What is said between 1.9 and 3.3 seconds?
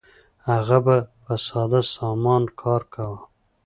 سامان کار کاوه.